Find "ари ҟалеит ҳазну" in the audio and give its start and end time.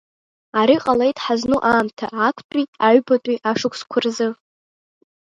0.59-1.59